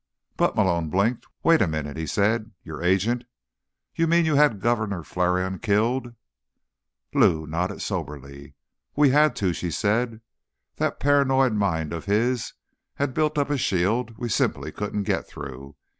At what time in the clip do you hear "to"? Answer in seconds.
9.35-9.53